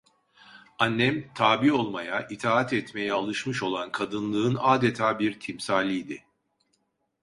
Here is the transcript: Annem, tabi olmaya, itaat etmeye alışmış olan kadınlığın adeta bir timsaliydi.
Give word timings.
Annem, 0.79 1.31
tabi 1.35 1.71
olmaya, 1.73 2.27
itaat 2.29 2.73
etmeye 2.73 3.13
alışmış 3.13 3.63
olan 3.63 3.91
kadınlığın 3.91 4.57
adeta 4.61 5.19
bir 5.19 5.39
timsaliydi. 5.39 6.23